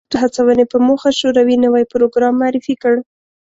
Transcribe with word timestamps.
د 0.03 0.03
نوښتونو 0.07 0.13
د 0.23 0.23
هڅونې 0.23 0.65
په 0.71 0.77
موخه 0.87 1.09
شوروي 1.19 1.55
نوی 1.65 1.83
پروګرام 1.93 2.33
معرفي 2.41 2.75
کړ 2.81 2.95